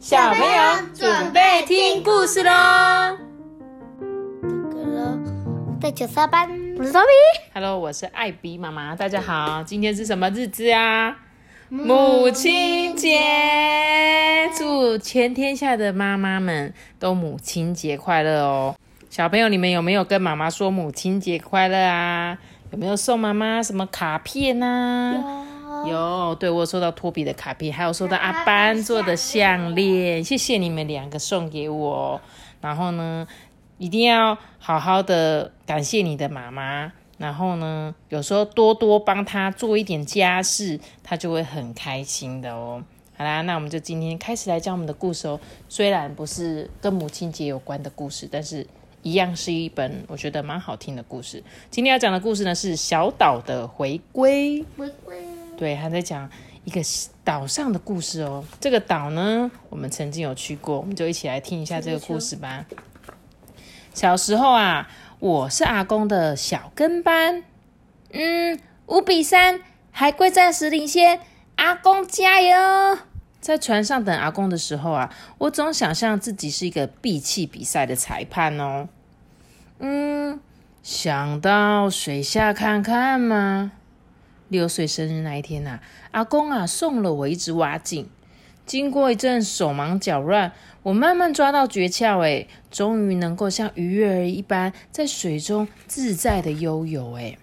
[0.00, 0.48] 小朋友
[0.94, 3.18] 准备听故事喽！
[4.40, 5.18] 这个
[5.78, 7.04] 在九三班，我是 Tommy。
[7.52, 11.18] Hello，我是艾比妈妈，大家好，今天是什么日子啊？
[11.68, 13.20] 母亲节，
[14.56, 18.74] 祝全天下的妈妈们都母亲节快乐哦！
[19.10, 22.38] 小朋友，你们有没有跟妈妈说母亲节快乐啊？
[22.70, 24.58] 有没有送妈妈什么卡片
[25.84, 32.20] 呢、有，对我有收到托比的卡片，还有收到阿班做的项链，谢谢你们两个送给我。
[32.60, 33.26] 然后呢，
[33.78, 36.92] 一定要好好的感谢你的妈妈。
[37.18, 42.82] 然后呢，有时候多多帮她做一点家事，她就会很开心的哦。
[43.16, 45.38] 好啦，那我们就今天开始来讲我们的故事哦。
[45.68, 48.66] 虽然不是跟母亲节有关的故事，但是
[49.02, 51.42] 一样是一本我觉得蛮好听的故事。
[51.70, 54.64] 今天要讲的故事呢是小岛的回归。
[54.78, 55.22] 回归
[55.60, 56.26] 对，他在讲
[56.64, 56.80] 一个
[57.22, 58.42] 岛上的故事哦。
[58.58, 62.64] 这个岛呢，我们曾经有去过，我们就一起来听一下这个故事吧。
[63.92, 67.44] 小时候啊，我是阿公的小跟班，
[68.10, 71.20] 嗯，五比三，海龟暂时领先，
[71.56, 72.98] 阿公加油！
[73.38, 78.88] 在船上等阿公的时候啊，我总想象自己是一个闭气比赛的裁判哦。
[79.78, 80.40] 嗯，
[80.82, 83.72] 想到水下看看嘛。
[84.50, 88.10] 六岁生日那一天呐、阿公啊送了我一只蛙镜。
[88.66, 97.14] 经过一阵手忙脚乱，我慢慢抓到诀窍，哎，终于能够像鱼儿一般在水中自在的悠游。
[97.14, 97.36] 哎，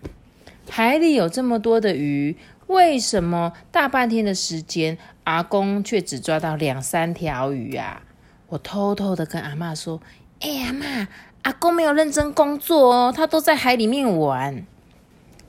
[0.70, 8.04] 海里有这么多的鱼，为什么大半天的时间，阿公却只抓到两三条鱼啊？
[8.48, 10.02] 我偷偷的跟阿嬷说
[10.40, 11.10] ：“哎、阿妈，
[11.42, 14.66] 阿公没有认真工作哦，他都在海里面玩。”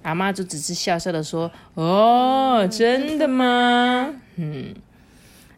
[0.03, 4.15] 阿妈就只是笑笑的说：“哦，真的吗？
[4.37, 4.75] 嗯，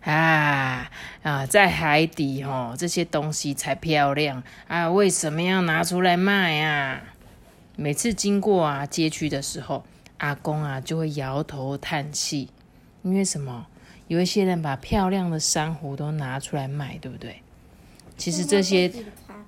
[0.02, 0.90] 啊
[1.22, 4.90] 啊，在海底哦，这些东西才漂亮啊！
[4.90, 7.02] 为什么要拿出来卖啊？
[7.76, 9.84] 每次经过啊街区的时候，
[10.18, 12.48] 阿公啊就会摇头叹气，
[13.02, 13.66] 因为什么？
[14.08, 17.42] 有一些人把漂亮的珊瑚都拿出来卖，对不对？
[18.20, 18.92] 其实这些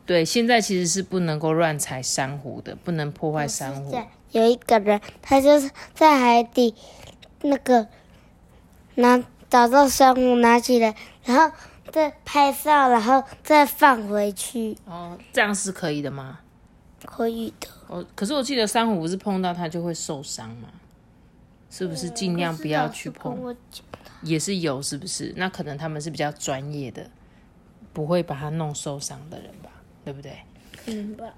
[0.07, 3.95] 对现在其实是不能够乱踩珊瑚的，不能破坏珊瑚。
[4.31, 6.75] 有一个人，他就是在海底
[7.43, 7.87] 那个
[8.95, 11.55] 拿找到珊瑚拿起来，然后
[11.91, 16.41] 再拍照，然后再放回去，哦，这样是可以的吗？
[17.05, 17.69] 可以的。
[17.89, 20.69] 哦，可是我记得珊瑚不是碰到它就会受伤吗？
[21.69, 23.39] 是不是尽量不要去碰？
[23.39, 23.55] 我
[24.23, 25.33] 也是有，是不是？
[25.37, 27.11] 那可能他们是比较专业的，
[27.93, 29.71] 不会把他弄受伤的人吧？
[30.05, 30.33] 对不对？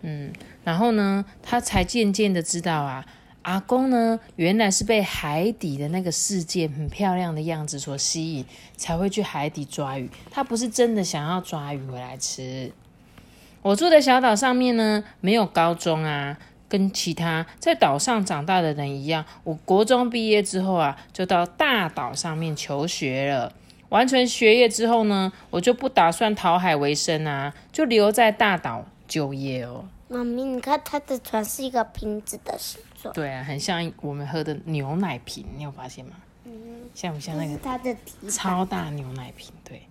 [0.00, 0.32] 嗯，
[0.64, 3.04] 然后呢，他才渐渐的知道啊，
[3.42, 10.08] 阿公呢原来是被海底的那个世界很漂亮的样子所吸引，才会去海底抓鱼。
[10.30, 12.72] 他不是真的想要抓鱼回来吃。
[13.60, 23.52] 我住的小岛上面呢，没有高中啊，跟其他在岛上长大的人一样，我国中毕业之后啊，就到大岛上面求学了。
[23.94, 29.84] 完成学业之后呢，我就不打算讨海为生啊，就留在大岛就业哦。
[30.08, 36.16] 妈咪，你看他的船是一个瓶子的形状，对啊，很像我们喝的牛奶瓶，你有发现吗？
[36.92, 37.96] 像不像那个这是它的。
[38.28, 39.52] 超大牛奶瓶？
[39.62, 39.82] 对。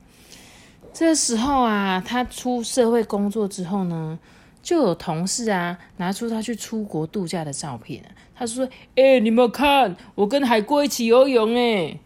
[0.91, 4.20] 这时候啊，他出社会工作之后呢，
[4.62, 8.03] 就有同事啊拿出他去出国度假的照片。
[8.35, 11.97] 他说：“哎、你们看，我跟海龟一起游泳哎。”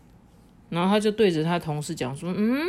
[0.69, 2.59] 然后他就对着他同事讲说：“嗯，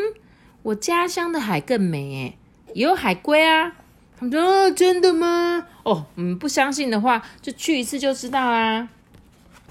[0.62, 2.38] 我家乡的海更美诶，
[2.74, 3.72] 也有海龟啊。”
[4.18, 5.66] 他们说：“哦，真的吗？
[5.84, 8.88] 哦，嗯，不相信的话，就去一次就知道啦。”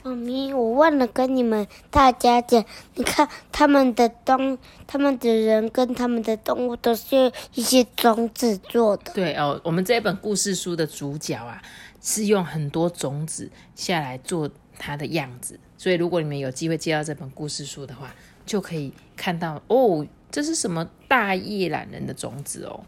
[0.04, 2.64] 妈咪，我忘了跟你们大家讲，
[2.96, 9.12] 你看他们的东，他们的人跟他们的动物都是用一些种子做的。
[9.14, 11.62] 对哦，我们这本故事书的主角啊，
[12.02, 18.14] 是用很多种子下来做他的样子，所以如果你们有机会接到这本故事书的话，
[18.46, 22.84] 就可以看到哦，这是什么大叶懒人的种子哦。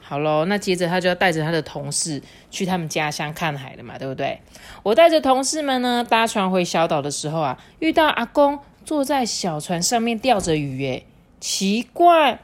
[0.00, 4.38] 好喽，那接着他就要带着他的同事去他们家乡看海了嘛，对不对？
[4.82, 11.06] 我带着同事们呢搭船回小岛的时候啊，遇到阿公坐在小船上面钓着鱼，诶，
[11.40, 12.38] 奇怪，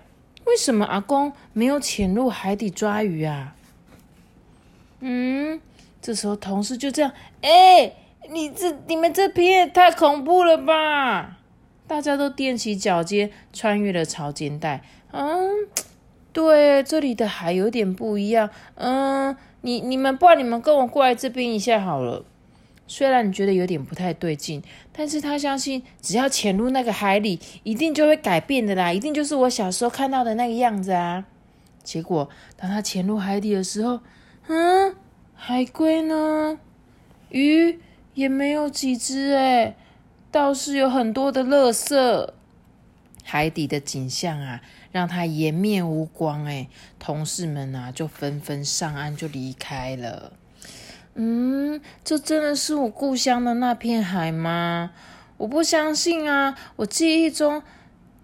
[0.47, 3.55] 为什么阿公没有潜入海底抓鱼啊？
[5.01, 5.61] 嗯，
[6.01, 7.13] 这时候同事就这样，
[7.43, 7.93] 哎、
[8.29, 11.39] 你这你们这篇也太恐怖了吧！
[11.87, 14.83] 大家都踮起脚尖，穿越了潮间带。
[15.11, 15.51] 嗯，
[16.33, 18.49] 对，这里的海有点不一样。
[18.77, 22.25] 嗯，你你们，不然你们跟我过来这边一下好了。
[22.87, 24.63] 虽然你觉得有点不太对劲，
[24.93, 31.25] 但是他相信只要潜入那个海里，一定就会改变的啦，一定就是我小时候看到的那个样子啊。
[31.83, 34.01] 结果当他潜入海底的时候，
[34.47, 34.95] 嗯，
[35.35, 36.59] 海龟呢？
[37.31, 37.79] 鱼
[38.15, 39.77] 也没有几只哎，
[40.31, 42.31] 倒是有很多的垃圾。
[43.23, 44.61] 海底的景象啊，
[44.91, 46.69] 让他颜面无光哎。
[46.99, 50.33] 同事们啊，就纷纷上岸就离开了。
[51.15, 54.93] 嗯，这真的是我故乡的那片海吗？
[55.37, 56.57] 我不相信啊！
[56.77, 57.63] 我记忆中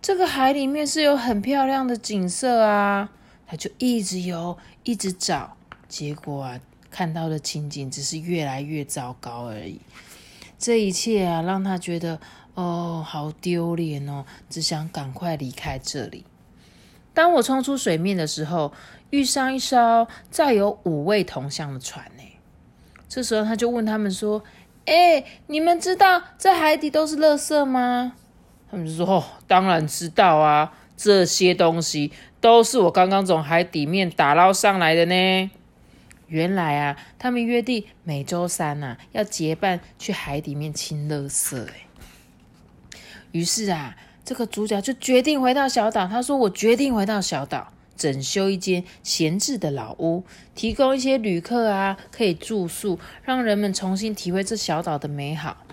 [0.03, 3.11] 这个海里面是有很漂亮的景色啊。
[3.47, 5.57] 他就一直游，一直找，
[5.89, 6.61] 结果啊，
[6.97, 9.79] 看到的情景只是越来越糟糕而已。
[10.59, 12.19] 这一切啊，让他觉得
[12.55, 16.25] 哦，好丢脸哦，只想赶快离开这里。
[17.13, 18.73] 当我冲出水面的时候，
[19.11, 22.23] 遇上一艘载有五位同乡的船呢。
[23.07, 24.43] 这时候他就问他们说
[24.87, 28.15] ：“哎，你们知道在海底都是垃圾吗？”
[28.71, 32.11] 他们就说：“哦，当然知道啊，这些东西。”
[32.41, 35.51] 都是我刚刚从海底面打捞上来的呢。
[36.29, 41.65] 原来啊，他们约定每周三呐要结伴去海底面清垃圾。
[41.65, 41.87] 哎，
[43.33, 46.07] 于是啊，这个主角就决定回到小岛。
[46.07, 50.25] 他说：“我决定回到小岛，整修一间闲置的老屋，
[50.55, 55.66] 提供一些旅客啊可以住宿，让人们重新体会这小岛的美好。”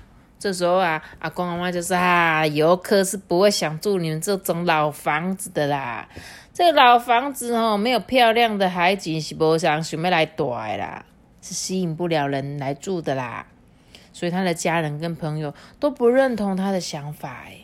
[0.43, 6.09] 这时候啊，阿公阿妈就说：“啊，游客是不会想住你们这种老房子的啦。”
[6.53, 11.05] 这个老房子哦，没有漂亮的海景，是不想想要来住啦，
[11.41, 13.45] 是吸引不了人来住的啦。
[14.11, 17.45] 所以他的家人跟朋友都不认同他的想法。
[17.47, 17.59] 哎，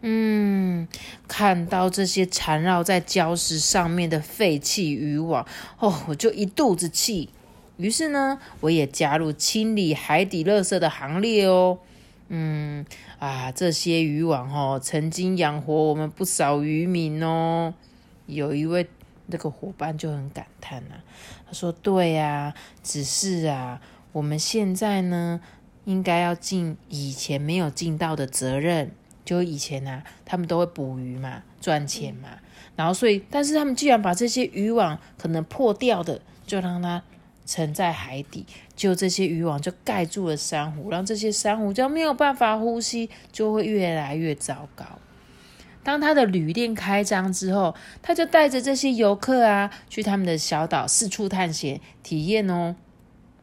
[0.00, 0.88] 嗯，
[1.28, 5.46] 看到这些缠绕在礁石上面的废弃渔网，
[5.78, 7.28] 哦，我就一肚子气。
[7.76, 11.78] 于是呢，我也加入清理海底垃圾的行列哦。
[12.28, 12.84] 嗯
[13.18, 17.74] 啊，这些渔网哦，曾经养活我们不少渔民哦。
[18.26, 18.88] 有一位
[19.26, 20.94] 那个伙伴就很感叹呐，
[21.46, 22.52] 他说：“对呀，
[22.82, 23.80] 只是啊，
[24.12, 25.40] 我们现在呢，
[25.84, 28.90] 应该要尽以前没有尽到的责任。
[29.24, 32.28] 就以前呐，他们都会捕鱼嘛，赚钱嘛，
[32.74, 37.02] 然后所以，但是他们既然把这些渔网可能破掉的，就让它。”
[37.46, 38.44] 沉在海底，
[38.74, 44.84] 就这些渔网就盖住了珊瑚，让这些珊瑚就没有办法呼吸，就会越来越糟糕。
[45.82, 52.74] 当他的旅店开张之后，他就带着这些游客啊，去他们的小岛四处探险体验哦。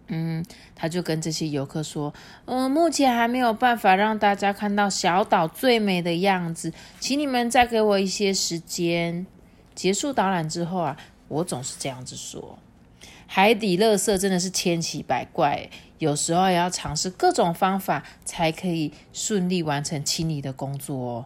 [0.10, 0.44] 嗯，
[0.76, 2.14] 他就跟这些游客说
[2.44, 9.26] ：“嗯，目前还没有办法让大家看到小岛最美的样子，请你们再给我一些时间。”
[9.74, 10.98] 结束导览之后啊，
[11.30, 12.60] 我总是这样子说。
[13.36, 21.26] 海底垃圾真的是千奇百怪，有时候也要尝试各种方法，才可以顺利完成清理的工作哦。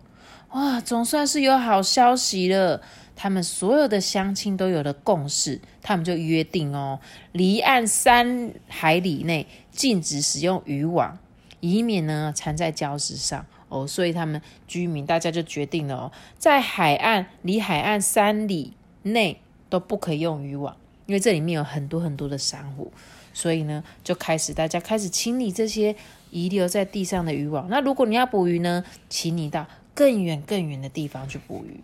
[0.51, 2.81] 哇，总算是有好消息了！
[3.13, 7.01] 他们所有的乡亲都有了共识，他们就约定哦，
[7.33, 11.19] 离岸三海里内禁止使用渔网，
[11.59, 13.85] 以免呢缠在礁石上哦。
[13.85, 20.77] 所以他们居民大家就决定了哦，在海岸离海岸三里内都不可以用渔网。
[21.07, 22.91] 因为这里面有很多很多的珊瑚，
[23.33, 25.95] 所以呢，就开始大家开始清理这些
[26.29, 27.67] 遗留在地上的渔网。
[27.69, 31.79] 那如果你要捕鱼呢，请你到更远更远的地方去捕鱼。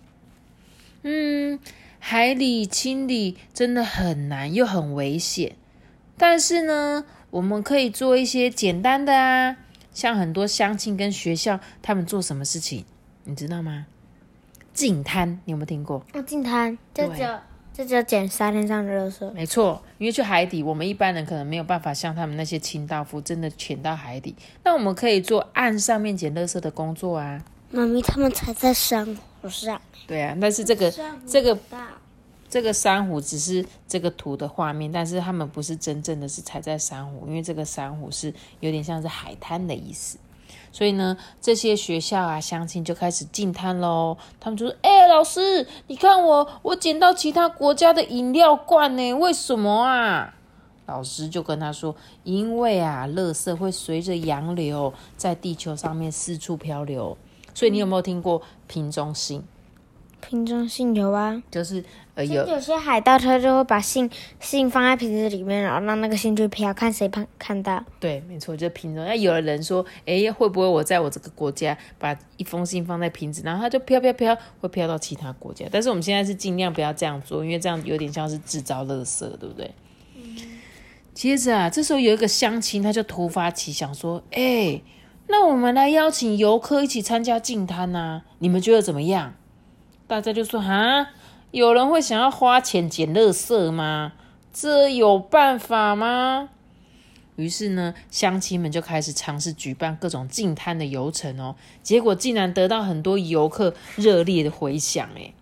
[1.04, 1.60] 嗯，
[2.00, 5.56] 海里清理真的很难又很危险，
[6.18, 9.58] 但是呢，我们可以做一些简单的啊，
[9.94, 12.86] 像很多乡亲跟学校他们做什么事情，
[13.24, 13.86] 你知道吗？
[14.74, 16.06] 净滩，你有没有听过？
[16.14, 17.42] 哦，净滩，这叫。
[17.74, 19.32] 这就捡沙滩上的垃圾。
[19.32, 24.36] 没错，因为去海底，我们一般人可能没有办法像他们那些清道夫真的潜到海底。
[24.64, 27.44] 那我们可以做岸上面捡垃圾的工作啊。
[27.72, 29.82] 妈咪，他们踩在珊瑚上。
[30.06, 30.94] 对啊，但是这个
[31.26, 31.58] 这个
[32.48, 40.20] 这个珊瑚只是这个图的画面，但是他们不是真正的是踩在珊瑚，因为这个珊瑚是有点像是海滩的意思。
[40.74, 44.18] 所以呢，这些学校啊，乡亲就开始进滩喽。
[44.40, 50.34] 他们就说：“哎，老师，你看我，我捡到其他国家的饮料罐呢，为什么啊？”
[50.88, 57.16] 老师就跟他说：“因为啊，垃圾会随着洋流在地球上面四处漂流。
[57.54, 59.44] 所以你有没有听过瓶中信？
[60.26, 61.84] 瓶中信有啊，就是
[62.16, 67.84] 呃有有些海盗他就会把信信放在瓶子里面，然后让那个信去飘，看谁看看到。
[68.00, 69.04] 对，没错，就瓶中。
[69.04, 75.66] 那有的人说，哎，会不会我在我这个国家把一封信放在瓶子，然后它就飘飘飘，会飘到其他国家？
[75.70, 79.70] 但是我们现在是尽量不要这样做，因为这样有点像是制造垃圾，对不对？
[80.16, 80.38] 嗯
[81.14, 84.82] 接着啊，这时候有一个乡亲，他就突发奇想说：“哎，
[85.28, 89.36] 那我们来邀请游客一起参加净滩呐，你们觉得怎么样？”
[90.14, 91.10] 大家就说：“啊，
[91.50, 94.14] 有人会想要花钱捡垃圾吗？
[94.54, 96.50] 这有办法吗？”
[97.36, 105.34] 于是呢，乡亲们就开始尝试举办各种净滩的游程哦，结果竟然得到很多游客热烈的回响，诶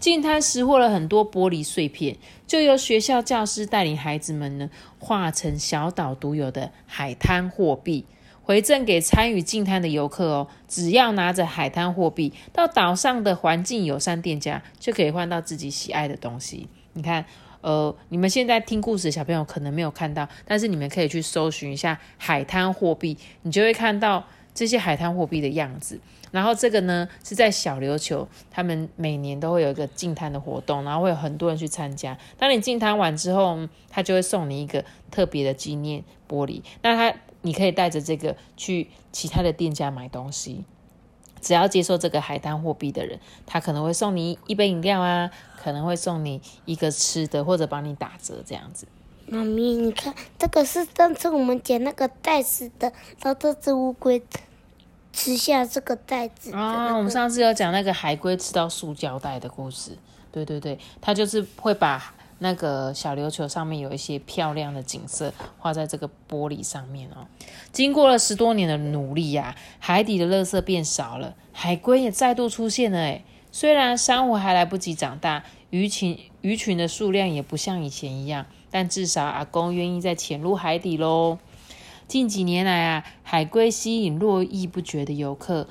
[0.00, 2.16] 净滩拾获了很多玻璃碎片，
[2.48, 8.04] 就由学校教师带领孩子们呢，化成小岛独有的海滩货币，
[8.50, 10.48] 回赠给参与净滩的游客哦。
[10.66, 16.66] 只要拿着海滩货币到岛上的环境友善店家，就可以换到自己喜爱的东西。
[16.94, 17.24] 你看，
[17.60, 26.00] 呃，你们现在听故事的小朋友可能没有看到，但是你们可以去搜寻一下海滩货币，你就会看到这些海滩货币的样子。
[26.32, 32.18] 然后这个呢是在小琉球，他们每年都会有一个净滩的活动，然后会有很多人去参加。
[32.36, 36.60] 当你净滩完之后，他就会送你一个特别的纪念玻璃。
[36.82, 40.64] 那他你可以带着这个去其他的店家买东西，
[41.40, 45.30] 只要接受这个海滩货币的人，他可能会送你一杯饮料啊，
[45.62, 48.86] 可能会送你一个吃的，或者帮你打折这样子。
[49.26, 52.92] 妈咪，你看这个是上次我们捡那个袋子的，
[53.22, 54.22] 然后这只乌龟。
[55.12, 56.96] 吃下这个袋子啊！
[56.96, 59.98] 我们上次有讲那个海龟吃到塑胶袋的故事。
[60.30, 67.26] 对对对，它就是会把那个小琉球上面有一些漂亮的景色画在这个玻璃上面哦。
[67.70, 72.98] 经过了十多年的努力呀，海底的垃圾变少了，海龟也再度出现了。
[72.98, 81.38] 诶虽然珊瑚还来不及长大，鱼群鱼群的数量也不像以前一样，但至少阿公愿意再潜入海底喽。
[82.06, 85.68] 近几年来啊，海龟吸引络绎不绝的游客，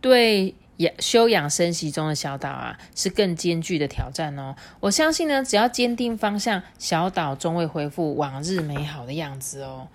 [0.00, 4.54] 对养休养生息中的小岛啊，是更艰巨的挑战哦。
[4.80, 9.88] 我相信呢，只要坚定方向，小岛终会恢复往日美好的样子哦。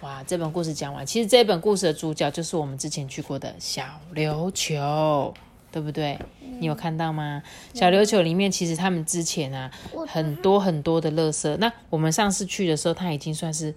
[0.00, 5.32] 哇，这本故事讲完，其实这本故事的主角就是我们之前去过的小琉球，
[5.70, 6.18] 对不对？
[6.58, 7.42] 你有看到吗？
[7.72, 9.70] 小琉球里面其实他们之前啊，
[10.06, 11.56] 很多很多的垃圾。
[11.58, 13.74] 那我们上次去的时候，它已经算是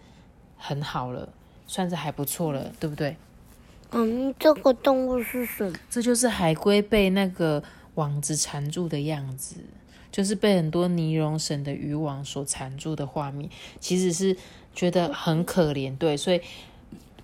[0.57, 1.29] 很好了。
[1.69, 3.17] 算是还不错了，对不对？
[3.91, 5.73] 嗯，这个动物是什么？
[5.89, 7.63] 这就是海龟被那个
[7.95, 9.55] 网子缠住的样子，
[10.11, 14.35] 就是被很多尼龙绳的渔网所缠住的画面，其实是
[14.73, 16.41] 觉得很可怜，对，所以。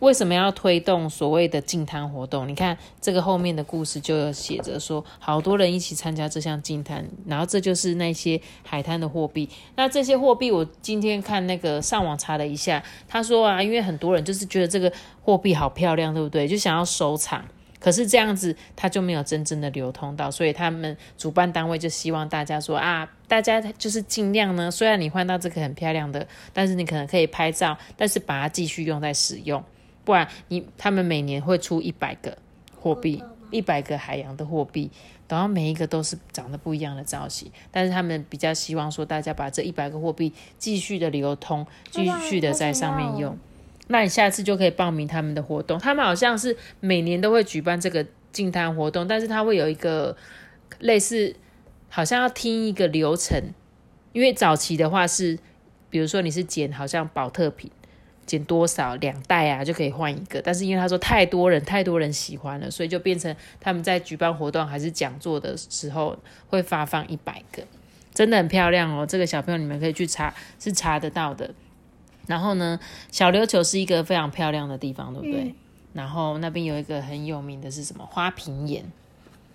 [0.03, 2.45] 为什么要推动所谓的净滩活动？
[2.45, 9.47] 你看这个后面的故事就有写着说，好多人一起参加这项净滩，然后这就是那些海滩的货币。
[9.77, 14.91] 那这些货币，我今天看那个上网查了一下，他说啊，因为很多人就是觉得这个
[15.21, 16.45] 货币好漂亮，对不对？
[16.45, 17.41] 就想要收藏，
[17.79, 29.63] 可是这样子它就没有真正的流通到，所以他们主办单位就希望大家说啊，大家就是尽量呢，虽然你换到这个很漂亮的，但是你可能可以拍照，但是把它继续用在使用。
[30.05, 32.37] 不然，你他们每年会出一百个
[32.79, 34.91] 货币，一百个海洋的货币，
[35.29, 37.51] 然后每一个都是长得不一样的造型。
[37.71, 43.37] 但是他们比较希望说，大家把这一百个货币继续的流通，继续的在上面用。
[43.87, 45.79] 那你下次就可以报名他们的活动。
[45.79, 50.15] 他们好像是每年都会举办这个净滩活动，但是他会有一个
[50.79, 51.35] 类似，
[51.89, 53.41] 好像要听一个流程。
[54.11, 55.37] 因为早期的话是，
[55.89, 57.71] 比如说你是捡好像保特瓶。
[58.25, 67.63] 减多少两袋啊就可以换一个，但是因为他说太多人太多人喜欢了，所以就变成他们在举办活动还是讲座的时候会发放一百个，
[68.13, 69.05] 真的很漂亮哦。
[69.05, 71.53] 这个小朋友你们可以去查，是查得到的。
[72.27, 72.79] 然后呢，
[73.11, 75.53] 小琉球是一个非常漂亮的地方，对不对？
[75.93, 78.83] 然后那边有一个很有名的是什么花瓶岩。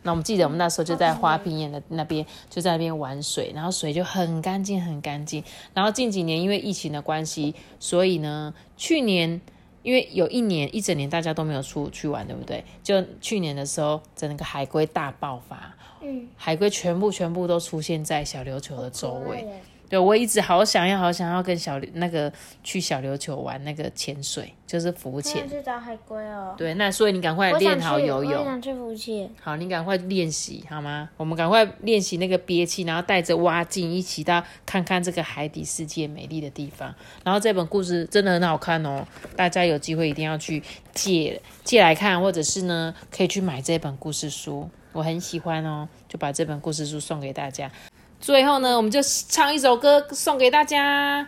[0.02, 5.42] 那我们记得，我们那时候就在花瓶岩的那边，就在那边玩水，然后水就很干净，很干净。
[5.74, 9.40] 然后近几年因为疫情的关系，所以呢，去年
[9.82, 12.64] 因为有一年一整年大家都没有出去玩，对不对？
[12.82, 19.46] 就去年的时候，整个海龟大爆发，嗯，海龟全部全部都出现在小琉球的周围。
[19.88, 22.30] 对，我一直好想要，好想要跟小那个
[22.62, 25.48] 去小琉球玩那个潜水，就是浮潜。
[25.48, 26.54] 去找海龟哦。
[26.58, 28.40] 对，那所以你赶快练好游泳。
[28.40, 29.30] 我想去浮潜。
[29.40, 31.08] 好，你赶快练习好吗？
[31.16, 36.94] 我们赶快练习那个憋气，然后带着蛙镜一起到看看这个海底世界美丽的地方。
[37.24, 47.70] 然后这本故事真的很好看哦，大家有机会一定要去借借来看，或者是呢可以去买这本故事书，我很喜欢哦，就把这本故事书送给大家。
[48.20, 51.26] 最后呢，我们就唱一首歌送给大家。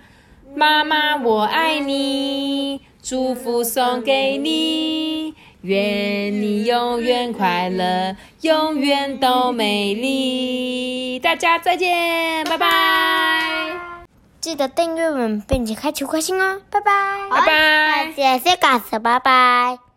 [0.55, 11.19] 妈妈，我爱你，祝福送给你，愿你永远快乐，永远都美丽。
[11.21, 12.67] 大家再见，拜拜。
[14.41, 18.13] 记得订阅我们，并且开启开心哦，拜拜，拜拜。
[18.17, 19.81] 谢谢告诉，拜拜。